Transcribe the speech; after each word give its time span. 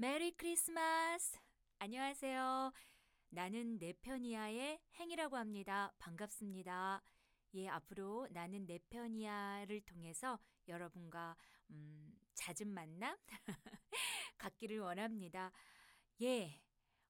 메리 0.00 0.30
크리스마스! 0.30 1.36
안녕하세요. 1.80 2.72
나는 3.30 3.78
네편이야의 3.78 4.78
행이라고 4.94 5.36
합니다. 5.36 5.92
반갑습니다. 5.98 7.02
예, 7.54 7.66
앞으로 7.66 8.28
나는 8.30 8.64
네편이야를 8.64 9.80
통해서 9.80 10.38
여러분과 10.68 11.34
음, 11.70 12.16
잦은 12.34 12.68
만남 12.72 13.18
갖기를 14.38 14.78
원합니다. 14.78 15.50
예. 16.20 16.62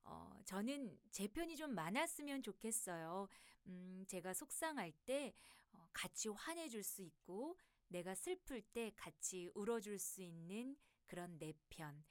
어, 0.04 0.40
저는 0.46 0.98
제 1.10 1.28
편이 1.28 1.56
좀 1.56 1.74
많았으면 1.74 2.42
좋겠어요. 2.42 3.28
음, 3.66 4.06
제가 4.08 4.32
속상할 4.32 4.92
때 5.04 5.34
어, 5.72 5.86
같이 5.92 6.30
화내줄 6.30 6.82
수 6.82 7.02
있고, 7.02 7.58
내가 7.88 8.14
슬플 8.14 8.62
때 8.62 8.92
같이 8.96 9.50
울어줄 9.54 9.98
수 9.98 10.22
있는 10.22 10.74
그런 11.04 11.38
내 11.38 11.52
편. 11.68 12.02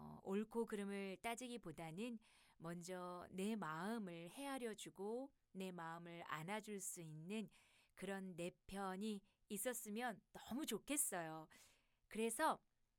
어, 0.00 0.18
옳고 0.24 0.66
그름을 0.66 1.18
따지기보다는 1.22 2.18
먼저 2.56 3.26
내 3.30 3.54
마음을 3.54 4.30
헤아려 4.30 4.74
주고 4.74 5.30
내 5.52 5.70
마음을 5.70 6.22
안아줄 6.26 6.80
수 6.80 7.00
있는 7.00 7.48
그런 7.94 8.34
내 8.34 8.50
편이 8.66 9.20
있었으면 9.48 10.20
너무 10.32 10.64
좋겠어요. 10.64 11.46
그래서 12.08 12.58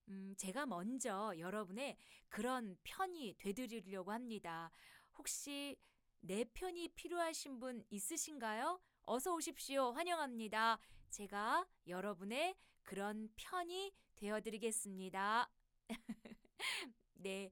음, 0.10 0.36
제가 0.38 0.66
먼저 0.66 1.34
여러분의 1.38 1.98
그런 2.30 2.78
편이 2.84 3.36
되드리려고 3.40 4.12
합니다. 4.12 4.72
혹시 5.18 5.78
내 6.20 6.44
편이 6.44 6.90
필요하신 6.90 7.60
분 7.60 7.84
있으신가요? 7.90 8.80
어서 9.04 9.34
오십시오. 9.34 9.92
환영합니다. 9.92 10.80
제가 11.10 11.68
여러분의 11.88 12.56
그런 12.84 13.30
편이 13.36 13.92
되어드리겠습니다. 14.16 15.50
네. 17.14 17.52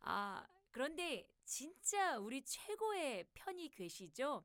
아, 0.00 0.46
그런데 0.70 1.28
진짜 1.44 2.18
우리 2.18 2.42
최고의 2.42 3.28
편이 3.34 3.70
계시죠? 3.70 4.44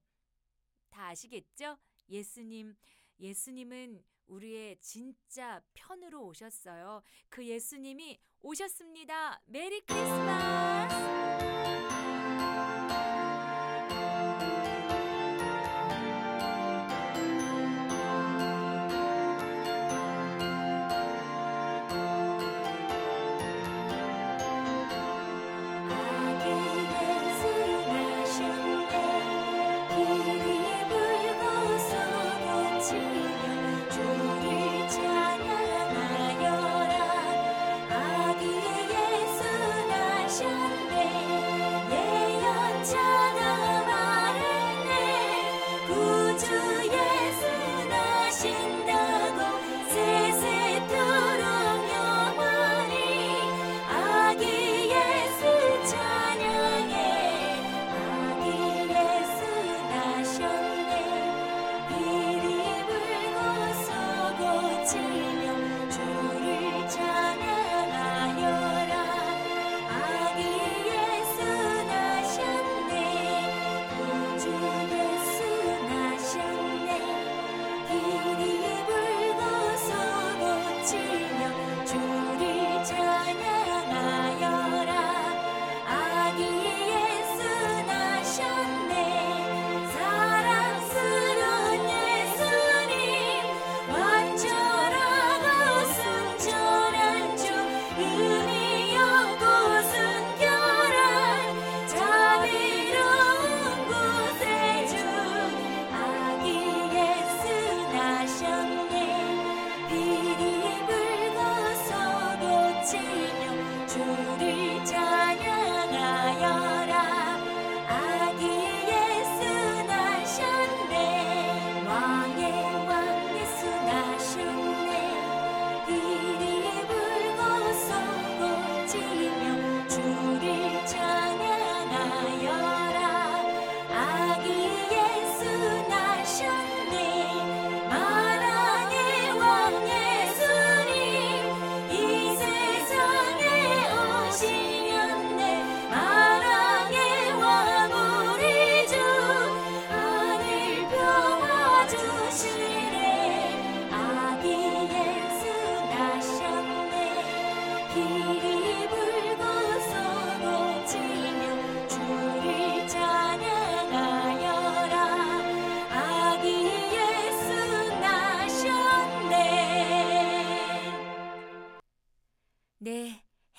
다 0.89 1.07
아시겠죠? 1.07 1.77
예수님. 2.09 2.75
예수님은 3.19 4.03
우리의 4.27 4.79
진짜 4.79 5.61
편으로 5.73 6.25
오셨어요. 6.25 7.03
그 7.29 7.45
예수님이 7.45 8.19
오셨습니다. 8.39 9.41
메리 9.45 9.81
크리스마스! 9.81 11.80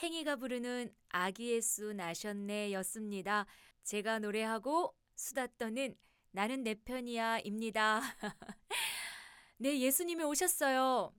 행이가 0.03 0.37
부르는 0.37 0.93
아기 1.11 1.53
예수 1.53 1.93
나셨네 1.93 2.73
였습니다. 2.73 3.47
제가 3.85 4.19
노래하고 4.19 4.97
수다 5.15 5.47
떠는 5.59 5.97
나는 6.33 6.65
내 6.65 6.75
편이야 6.75 7.41
입니다. 7.41 8.01
네, 9.59 9.79
예수님이 9.79 10.25
오셨어요. 10.25 11.15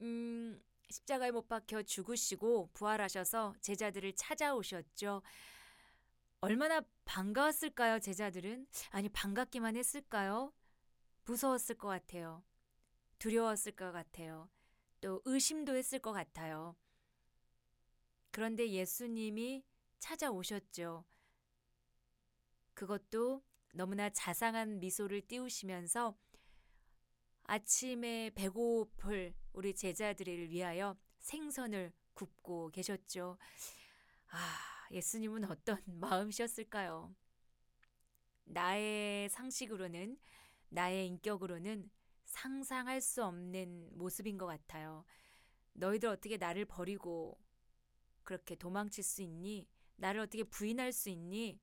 음, 0.00 0.62
십자가에 0.88 1.30
못 1.30 1.48
박혀 1.48 1.82
죽으시고 1.82 2.70
부활하셔서 2.72 3.54
제자들을 3.60 4.14
찾아오셨죠. 4.14 5.20
얼마나 6.40 6.80
반가웠을까요, 7.04 7.98
제자들은? 7.98 8.66
아니, 8.90 9.08
반갑기만 9.10 9.76
했을까요? 9.76 10.54
무서웠을 11.24 11.76
것 11.76 11.88
같아요. 11.88 12.42
두려웠을 13.18 13.72
것 13.72 13.92
같아요. 13.92 14.48
또 15.00 15.20
의심도 15.26 15.74
했을 15.74 15.98
것 15.98 16.12
같아요. 16.12 16.76
그런데 18.30 18.68
예수님이 18.70 19.64
찾아오셨죠. 19.98 21.04
그것도 22.74 23.42
너무나 23.74 24.08
자상한 24.10 24.78
미소를 24.78 25.22
띄우시면서 25.22 26.16
아침에 27.44 28.30
배고플 28.34 29.34
우리 29.52 29.74
제자들을 29.74 30.50
위하여 30.50 30.96
생선을 31.18 31.92
굽고 32.14 32.70
계셨죠. 32.70 33.38
아, 34.28 34.88
예수님은 34.92 35.44
어떤 35.44 35.82
마음이셨을까요? 35.86 37.14
나의 38.44 39.28
상식으로는, 39.30 40.18
나의 40.68 41.06
인격으로는 41.06 41.90
상상할 42.24 43.00
수 43.00 43.24
없는 43.24 43.90
모습인 43.96 44.36
것 44.38 44.46
같아요. 44.46 45.04
너희들 45.72 46.08
어떻게 46.08 46.36
나를 46.36 46.64
버리고 46.64 47.38
그렇게 48.28 48.54
도망칠 48.56 49.02
수 49.02 49.22
있니? 49.22 49.66
나를 49.96 50.20
어떻게 50.20 50.44
부인할 50.44 50.92
수 50.92 51.08
있니? 51.08 51.58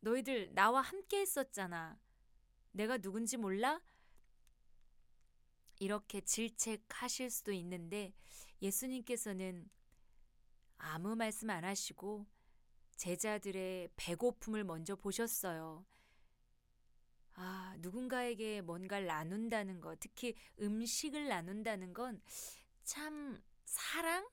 너희들 0.00 0.54
나와 0.54 0.80
함께 0.80 1.20
했었잖아. 1.20 2.00
내가 2.72 2.96
누군지 2.98 3.36
몰라? 3.36 3.82
이렇게 5.80 6.20
질책하실 6.20 7.30
수도 7.30 7.50
있는데 7.52 8.12
예수님께서는 8.62 9.68
아무 10.78 11.14
말씀 11.14 11.48
안 11.50 11.64
하시고 11.64 12.26
제자들의 12.96 13.90
배고픔을 13.96 14.64
먼저 14.64 14.96
보셨어요. 14.96 15.86
아, 17.34 17.74
누군가에게 17.78 18.60
뭔가를 18.60 19.06
나눈다는 19.06 19.80
것, 19.80 19.98
특히 20.00 20.34
음식을 20.60 21.28
나눈다는 21.28 21.92
건 21.94 22.20
참 22.84 23.40
사랑? 23.66 24.28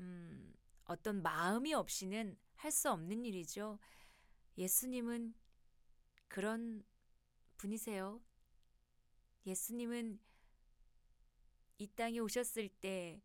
음, 0.00 0.52
어떤 0.86 1.22
마음이 1.22 1.74
없이는 1.74 2.38
할 2.56 2.72
수 2.72 2.90
없는 2.90 3.24
일이죠. 3.24 3.78
예수님은 4.58 5.34
그런 6.28 6.84
분이세요. 7.58 8.20
예수님은 9.46 10.18
이 11.78 11.86
땅에 11.88 12.18
오셨을 12.18 12.68
때 12.68 13.20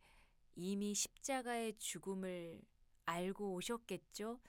이미 0.55 0.93
십자가의 0.93 1.77
죽음을 1.77 2.61
알고 3.05 3.53
오셨겠죠. 3.55 4.39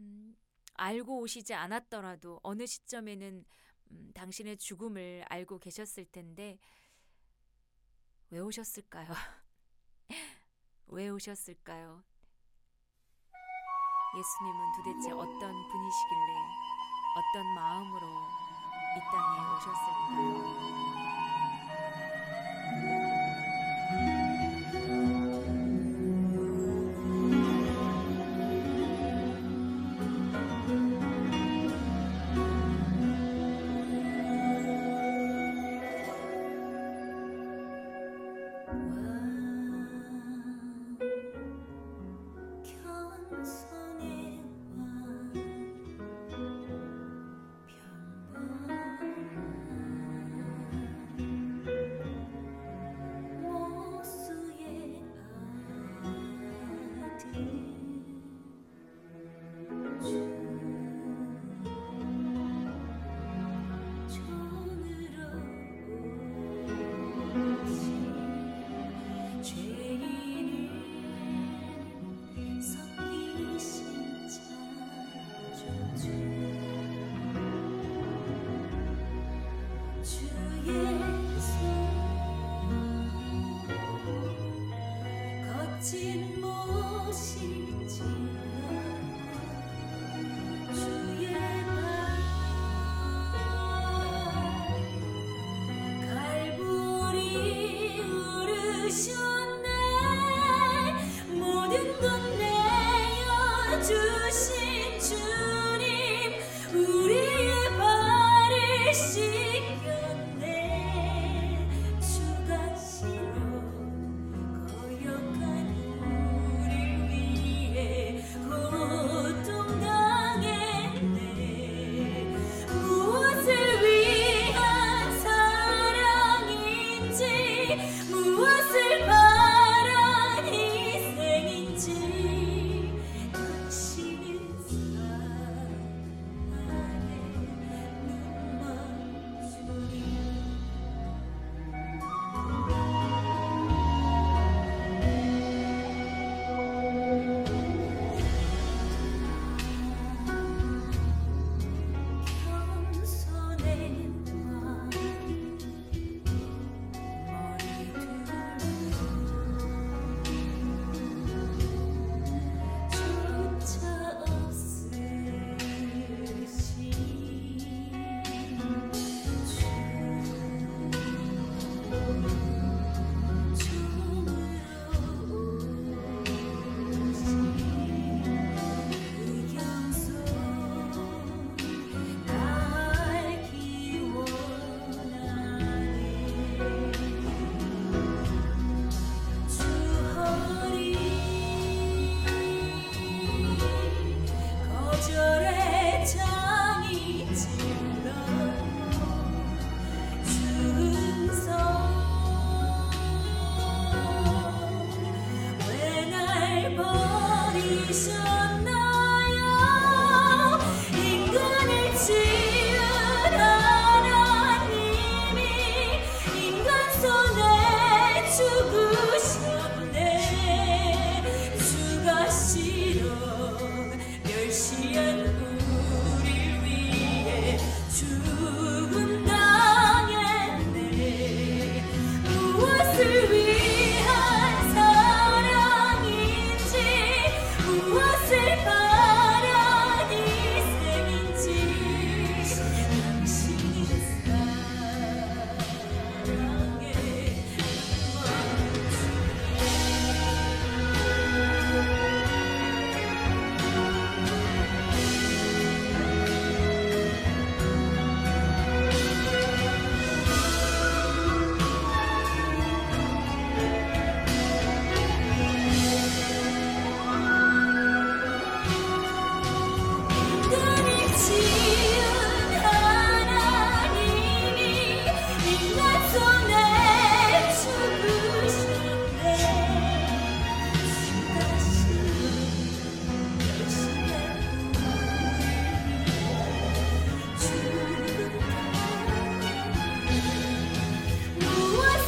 음, 0.00 0.36
알고 0.74 1.20
오시지 1.20 1.54
않았더라도 1.54 2.40
어느 2.42 2.66
시점에는 2.66 3.44
음, 3.92 4.12
당신의 4.14 4.58
죽음을 4.58 5.24
알고 5.28 5.58
계셨을 5.58 6.06
텐데 6.06 6.58
왜 8.30 8.38
오셨을까요? 8.40 9.08
왜 10.88 11.08
오셨을까요? 11.08 12.02
예수님은 14.16 14.72
도대체 14.72 15.12
어떤 15.12 15.68
분이시길래 15.68 16.34
어떤 17.16 17.46
마음으로 17.54 18.06
이 18.08 19.00
땅에 19.12 19.40
오셨을까요? 19.56 21.09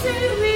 to 0.03 0.43
me. 0.43 0.52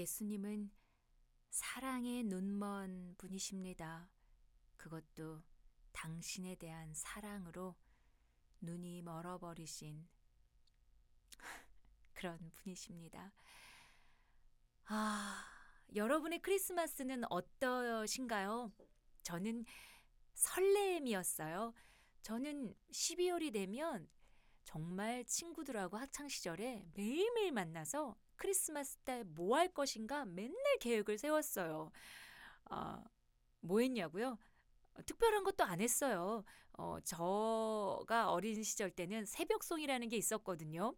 예수님은 0.00 0.70
사랑의 1.50 2.24
눈먼 2.24 3.16
분이십니다. 3.18 4.08
그것도 4.78 5.42
당신에 5.92 6.54
대한 6.54 6.94
사랑으로 6.94 7.76
눈이 8.62 9.02
멀어버리신 9.02 10.08
그런 12.14 12.50
분이십니다. 12.56 13.34
아, 14.86 15.44
여러분의 15.94 16.40
크리스마스는 16.40 17.24
어떠신가요? 17.30 18.72
저는 19.22 19.66
설렘이었어요. 20.32 21.74
저는 22.22 22.74
12월이 22.90 23.52
되면 23.52 24.08
정말 24.64 25.26
친구들하고 25.26 25.98
학창 25.98 26.26
시절에 26.26 26.86
매일매일 26.94 27.52
만나서 27.52 28.16
크리스마스 28.40 28.96
때 29.04 29.24
뭐 29.36 29.56
할 29.56 29.68
것인가 29.72 30.24
맨날 30.26 30.56
계획을 30.80 31.18
세웠어요. 31.18 31.92
아, 32.66 33.02
뭐 33.60 33.80
했냐고요? 33.80 34.38
어, 34.94 35.02
특별한 35.06 35.44
것도 35.44 35.64
안 35.64 35.80
했어요. 35.80 36.44
어, 36.74 36.98
저가 37.04 38.30
어린 38.32 38.62
시절 38.62 38.90
때는 38.90 39.26
새벽송이라는 39.26 40.08
게 40.08 40.16
있었거든요. 40.16 40.94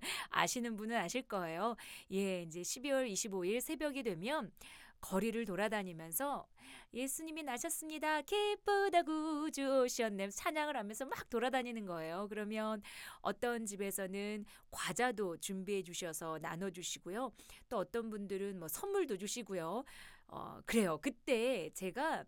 아시는 0.30 0.76
분은 0.76 0.96
아실 0.96 1.22
거예요. 1.22 1.76
예, 2.12 2.42
이제 2.42 2.62
12월 2.64 3.10
25일 3.10 3.60
새벽이 3.60 4.02
되면 4.02 4.52
거리를 5.00 5.44
돌아다니면서 5.44 6.46
예수님이 6.94 7.42
나셨습니다. 7.42 8.22
기쁘다 8.22 9.02
구주 9.02 9.82
오셨네. 9.82 10.30
찬양을 10.30 10.76
하면서 10.76 11.04
막 11.04 11.28
돌아다니는 11.28 11.86
거예요. 11.86 12.26
그러면 12.28 12.82
어떤 13.20 13.66
집에서는 13.66 14.44
과자도 14.70 15.38
준비해 15.38 15.82
주셔서 15.82 16.38
나눠 16.40 16.70
주시고요. 16.70 17.32
또 17.68 17.78
어떤 17.78 18.10
분들은 18.10 18.58
뭐 18.58 18.68
선물도 18.68 19.18
주시고요. 19.18 19.84
어, 20.28 20.60
그래요. 20.66 20.98
그때 21.00 21.70
제가 21.74 22.24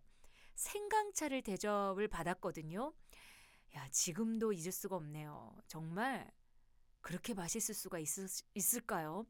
생강차를 0.55 1.41
대접을 1.41 2.07
받았거든요. 2.07 2.93
야, 3.75 3.87
지금도 3.91 4.53
잊을 4.53 4.71
수가 4.71 4.95
없네요. 4.95 5.55
정말 5.67 6.31
그렇게 7.01 7.33
맛있을 7.33 7.73
수가 7.75 7.99
있, 7.99 8.07
있을까요? 8.53 9.25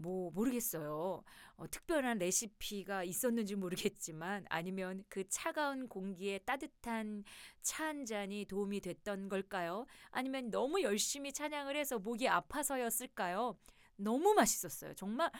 뭐 0.00 0.30
모르겠어요. 0.32 1.22
어, 1.56 1.70
특별한 1.70 2.18
레시피가 2.18 3.04
있었는지 3.04 3.54
모르겠지만 3.56 4.46
아니면 4.48 5.04
그 5.08 5.28
차가운 5.28 5.88
공기에 5.88 6.38
따뜻한 6.38 7.24
차 7.62 7.80
한 7.90 8.04
잔이 8.06 8.44
도움이 8.46 8.80
됐던 8.80 9.28
걸까요? 9.28 9.84
아니면 10.10 10.50
너무 10.50 10.80
열심히 10.82 11.32
찬양을 11.32 11.74
해서 11.76 11.98
목이 11.98 12.28
아파서였을까요? 12.28 13.58
너무 13.96 14.32
맛있었어요. 14.34 14.94
정말 14.94 15.30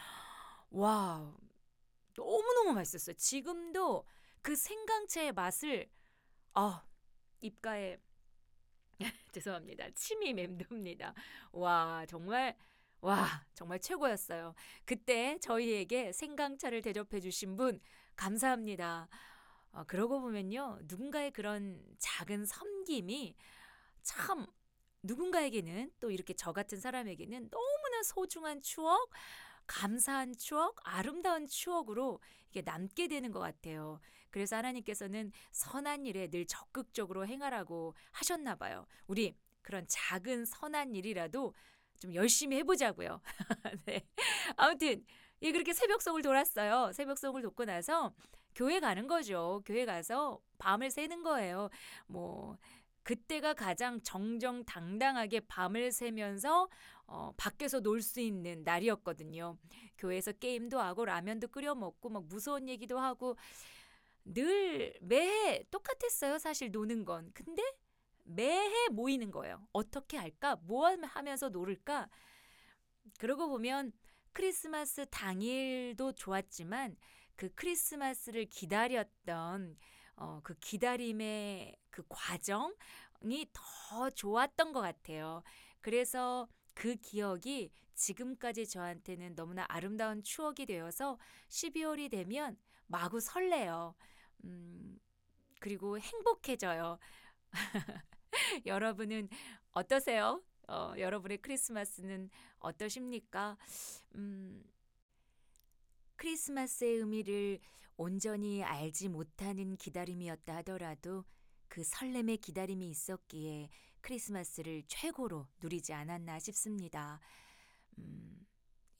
와 0.70 1.34
너무너무 2.16 2.72
맛있었어요. 2.74 3.16
지금도 3.16 4.04
그 4.42 4.56
생강채의 4.56 5.32
맛을 5.32 5.88
아 6.54 6.84
입가에 7.40 7.98
죄송합니다. 9.32 9.90
침이 9.94 10.34
맴돕니다. 10.34 11.14
와 11.52 12.04
정말 12.08 12.56
와, 13.02 13.44
정말 13.54 13.80
최고였어요. 13.80 14.54
그때 14.84 15.38
저희에게 15.40 16.12
생강차를 16.12 16.82
대접해 16.82 17.20
주신 17.20 17.56
분 17.56 17.80
감사합니다. 18.16 19.08
어, 19.72 19.84
그러고 19.84 20.20
보면요. 20.20 20.78
누군가의 20.82 21.30
그런 21.30 21.82
작은 21.98 22.44
섬김이 22.44 23.36
참 24.02 24.46
누군가에게는 25.02 25.92
또 26.00 26.10
이렇게 26.10 26.34
저 26.34 26.52
같은 26.52 26.78
사람에게는 26.78 27.48
너무나 27.50 28.02
소중한 28.02 28.60
추억, 28.60 29.10
감사한 29.66 30.34
추억, 30.36 30.76
아름다운 30.82 31.46
추억으로 31.46 32.20
이게 32.50 32.60
남게 32.60 33.08
되는 33.08 33.30
것 33.30 33.38
같아요. 33.38 34.00
그래서 34.30 34.56
하나님께서는 34.56 35.32
선한 35.52 36.04
일에 36.06 36.28
늘 36.28 36.46
적극적으로 36.46 37.26
행하라고 37.26 37.94
하셨나 38.10 38.56
봐요. 38.56 38.86
우리 39.06 39.36
그런 39.62 39.86
작은 39.88 40.44
선한 40.44 40.94
일이라도 40.96 41.54
좀 42.00 42.14
열심히 42.14 42.56
해보자고요. 42.58 43.20
네. 43.86 44.02
아무튼 44.56 45.04
예 45.42 45.52
그렇게 45.52 45.72
새벽송을 45.72 46.22
돌았어요. 46.22 46.92
새벽송을 46.92 47.42
돕고 47.42 47.64
나서 47.66 48.12
교회 48.54 48.80
가는 48.80 49.06
거죠. 49.06 49.62
교회 49.64 49.84
가서 49.86 50.40
밤을 50.58 50.90
새는 50.90 51.22
거예요. 51.22 51.70
뭐 52.08 52.58
그때가 53.04 53.54
가장 53.54 54.00
정정당당하게 54.02 55.40
밤을 55.40 55.92
새면서 55.92 56.68
어, 57.06 57.32
밖에서 57.36 57.80
놀 57.80 58.02
수 58.02 58.20
있는 58.20 58.62
날이었거든요. 58.64 59.56
교회에서 59.98 60.32
게임도 60.32 60.78
하고 60.80 61.04
라면도 61.04 61.48
끓여 61.48 61.74
먹고 61.74 62.08
막 62.08 62.24
무서운 62.26 62.68
얘기도 62.68 62.98
하고 62.98 63.36
늘 64.24 64.94
매해 65.00 65.64
똑같았어요. 65.70 66.38
사실 66.38 66.70
노는 66.70 67.04
건. 67.04 67.30
근데 67.34 67.62
매해 68.34 68.88
모이는 68.90 69.30
거예요. 69.30 69.66
어떻게 69.72 70.16
할까? 70.16 70.56
뭐 70.62 70.88
하면서 70.88 71.48
놀을까? 71.48 72.08
그러고 73.18 73.48
보면 73.48 73.92
크리스마스 74.32 75.06
당일도 75.10 76.12
좋았지만 76.12 76.96
그 77.36 77.48
크리스마스를 77.54 78.46
기다렸던 78.46 79.76
어, 80.16 80.40
그 80.42 80.54
기다림의 80.60 81.76
그 81.90 82.04
과정이 82.08 83.46
더 83.52 84.10
좋았던 84.10 84.72
것 84.72 84.80
같아요. 84.80 85.42
그래서 85.80 86.48
그 86.74 86.96
기억이 86.96 87.72
지금까지 87.94 88.66
저한테는 88.68 89.34
너무나 89.34 89.64
아름다운 89.68 90.22
추억이 90.22 90.66
되어서 90.66 91.18
12월이 91.48 92.10
되면 92.10 92.56
마구 92.86 93.20
설레요. 93.20 93.94
음, 94.44 94.98
그리고 95.60 95.98
행복해져요. 95.98 96.98
여러분은 98.66 99.28
어떠세요? 99.72 100.42
어, 100.68 100.92
여러분의 100.96 101.38
크리스마스는 101.38 102.30
어떠십니까? 102.58 103.56
음, 104.14 104.62
크리스마스의 106.16 106.98
의미를 106.98 107.58
온전히 107.96 108.62
알지 108.62 109.08
못하는 109.08 109.76
기다림이었다 109.76 110.56
하더라도 110.56 111.24
그 111.68 111.82
설렘의 111.84 112.38
기다림이 112.38 112.88
있었기에 112.88 113.70
크리스마스를 114.00 114.82
최고로 114.86 115.46
누리지 115.60 115.92
않았나 115.92 116.38
싶습니다. 116.38 117.20
음, 117.98 118.46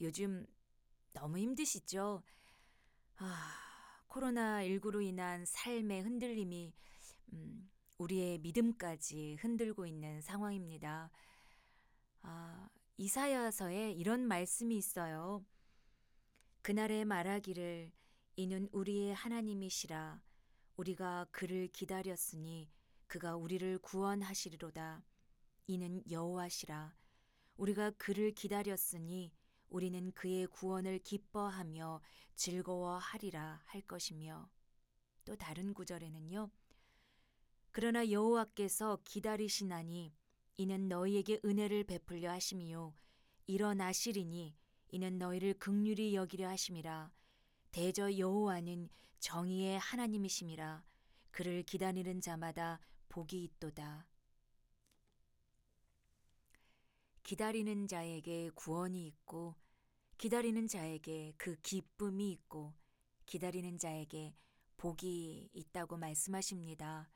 요즘 0.01 0.47
너무 1.13 1.39
힘드시죠? 1.39 2.23
아, 3.17 4.05
코로나19로 4.09 5.03
인한 5.05 5.45
삶의 5.45 6.03
흔들림이 6.03 6.73
음, 7.33 7.71
우리의 8.01 8.39
믿음까지 8.39 9.37
흔들고 9.41 9.87
있는 9.87 10.23
상황입니다. 10.23 11.11
아, 12.23 12.69
이사야서에 12.97 13.93
이런 13.93 14.27
말씀이 14.27 14.75
있어요. 14.75 15.45
그날에 16.63 17.05
말하기를 17.05 17.93
이는 18.37 18.69
우리의 18.73 19.15
하나님이시라 19.15 20.23
우리가 20.77 21.27
그를 21.31 21.69
기다렸으니 21.69 22.71
그가 23.07 23.37
우리를 23.37 23.79
구원하시리로다. 23.81 25.05
이는 25.67 26.03
여호와시라 26.11 26.97
우리가 27.59 27.91
그를 27.93 28.33
기다렸으니 28.33 29.31
우리는 29.69 30.11
그의 30.13 30.47
구원을 30.47 31.01
기뻐하며 31.01 32.01
즐거워하리라 32.35 33.63
할 33.67 33.83
것이며 33.83 34.49
또 35.27 35.37
다른 35.37 35.75
구절에는요. 35.75 36.51
그러나 37.73 38.11
여호와께서 38.11 38.99
기다리시나니 39.05 40.13
이는 40.57 40.89
너희에게 40.89 41.41
은혜를 41.45 41.85
베풀려 41.85 42.31
하심이요. 42.33 42.95
일어나시리니 43.47 44.57
이는 44.89 45.19
너희를 45.19 45.55
극률이 45.55 46.15
여기려 46.15 46.49
하심이라. 46.49 47.13
대저 47.71 48.19
여호와는 48.19 48.89
정의의 49.21 49.79
하나님이심이라. 49.79 50.85
그를 51.31 51.63
기다리는 51.63 52.21
자마다 52.21 52.81
복이 53.09 53.43
있도다. 53.45 54.09
기다리는 57.23 57.87
자에게 57.87 58.51
구원이 58.57 59.07
있고 59.07 59.55
기다리는 60.19 60.67
자에게 60.67 61.35
그 61.37 61.55
기쁨이 61.61 62.33
있고 62.33 62.75
기다리는 63.27 63.79
자에게 63.79 64.35
복이 64.77 65.51
있다고 65.53 65.97
말씀하십니다. 65.97 67.09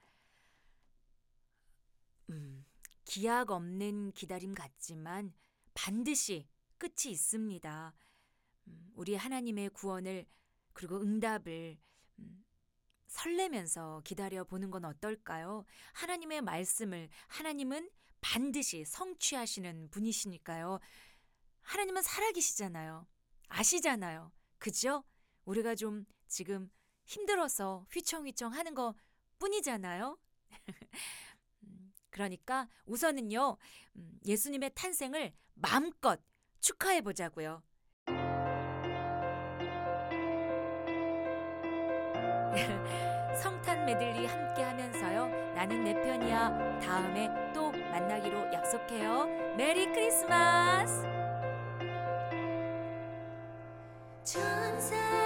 음, 2.30 2.64
기약 3.04 3.50
없는 3.50 4.12
기다림 4.12 4.54
같지만 4.54 5.32
반드시 5.74 6.48
끝이 6.78 7.12
있습니다. 7.12 7.94
음, 8.68 8.92
우리 8.94 9.14
하나님의 9.14 9.70
구원을 9.70 10.26
그리고 10.72 11.00
응답을 11.00 11.78
음, 12.18 12.44
설레면서 13.06 14.02
기다려 14.04 14.44
보는 14.44 14.70
건 14.70 14.84
어떨까요? 14.84 15.64
하나님의 15.92 16.42
말씀을 16.42 17.08
하나님은 17.28 17.90
반드시 18.20 18.84
성취하시는 18.84 19.90
분이시니까요. 19.90 20.80
하나님은 21.62 22.02
살아계시잖아요. 22.02 23.06
아시잖아요. 23.48 24.32
그죠? 24.58 25.04
우리가 25.44 25.74
좀 25.74 26.06
지금 26.26 26.70
힘들어서 27.04 27.86
휘청휘청 27.92 28.52
하는 28.52 28.74
거 28.74 28.94
뿐이잖아요. 29.38 30.18
음, 32.14 32.14
그러니까 32.14 32.68
우선은요, 32.86 33.56
음, 33.96 34.18
예수님의 34.24 34.70
탄생을 34.74 35.32
마음껏 35.54 36.20
축하해 36.60 37.02
보자고요. 37.02 37.62
성탄 43.42 43.84
메들리 43.84 44.26
함께 44.26 44.62
하면서요. 44.62 45.26
나는 45.54 45.82
내 45.82 45.92
편이야. 45.92 46.78
다음에 46.80 47.28
또 47.52 47.72
만나기로 47.72 48.52
약속해요. 48.52 49.26
메리 49.56 49.86
크리스마스! 49.86 51.02
천사 54.22 55.23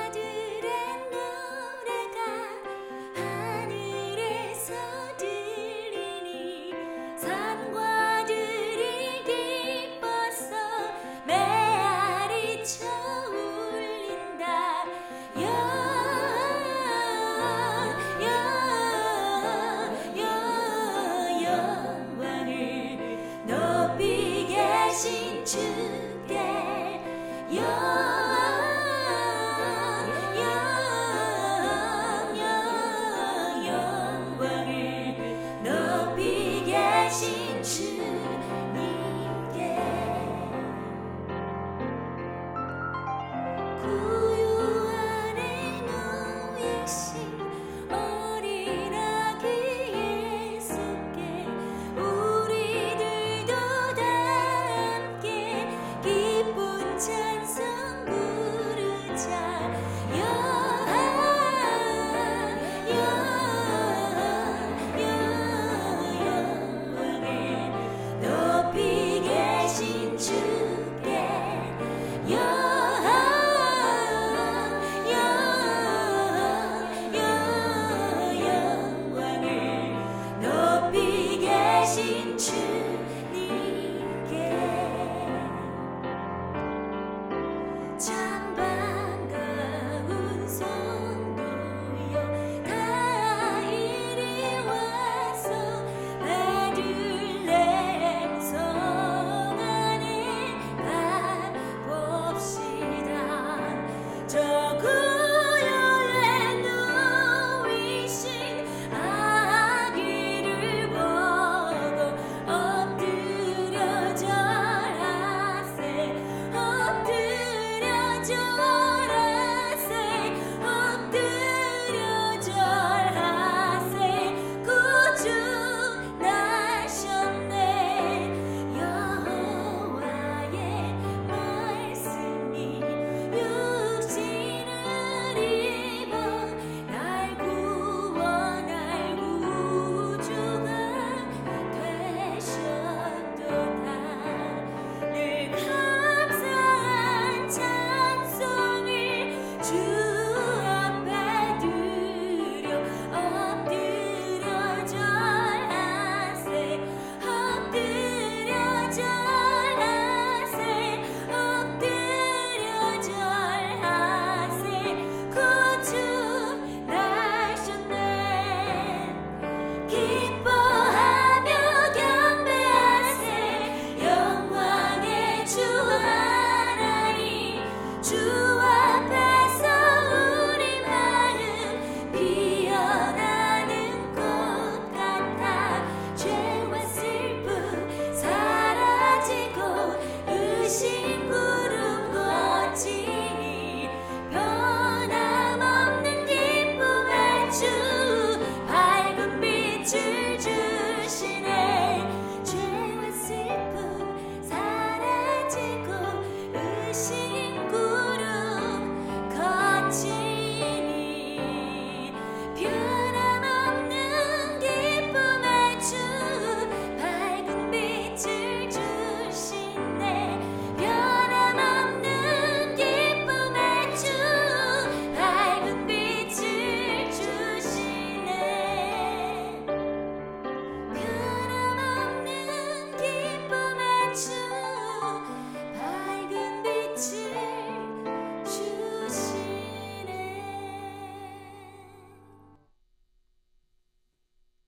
心 46.89 47.38